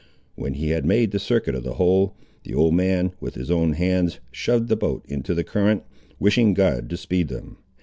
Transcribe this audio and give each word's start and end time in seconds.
When 0.33 0.55
he 0.55 0.69
had 0.71 0.83
made 0.83 1.11
the 1.11 1.19
circuit 1.19 1.53
of 1.53 1.63
the 1.63 1.75
whole, 1.75 2.15
the 2.43 2.55
old 2.55 2.73
man, 2.73 3.11
with 3.19 3.35
his 3.35 3.51
own 3.51 3.73
hands, 3.73 4.19
shoved 4.31 4.67
the 4.67 4.75
boat 4.75 5.05
into 5.07 5.35
the 5.35 5.43
current, 5.43 5.83
wishing 6.17 6.55
God 6.55 6.89
to 6.89 6.97
speed 6.97 7.27
them. 7.27 7.57